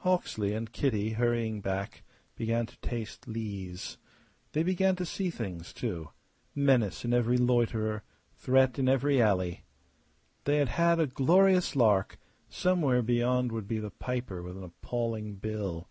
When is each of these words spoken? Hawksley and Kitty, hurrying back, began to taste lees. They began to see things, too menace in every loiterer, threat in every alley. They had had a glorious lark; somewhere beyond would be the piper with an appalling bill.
Hawksley 0.00 0.52
and 0.52 0.70
Kitty, 0.70 1.12
hurrying 1.14 1.62
back, 1.62 2.02
began 2.36 2.66
to 2.66 2.78
taste 2.80 3.26
lees. 3.26 3.96
They 4.52 4.62
began 4.62 4.94
to 4.96 5.06
see 5.06 5.30
things, 5.30 5.72
too 5.72 6.10
menace 6.54 7.02
in 7.02 7.14
every 7.14 7.38
loiterer, 7.38 8.02
threat 8.34 8.78
in 8.78 8.90
every 8.90 9.22
alley. 9.22 9.64
They 10.44 10.58
had 10.58 10.68
had 10.68 11.00
a 11.00 11.06
glorious 11.06 11.74
lark; 11.74 12.18
somewhere 12.50 13.00
beyond 13.00 13.52
would 13.52 13.66
be 13.66 13.78
the 13.78 13.90
piper 13.90 14.42
with 14.42 14.58
an 14.58 14.64
appalling 14.64 15.36
bill. 15.36 15.88